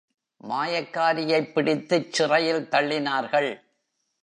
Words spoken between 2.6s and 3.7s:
தள்ளினார்கள்.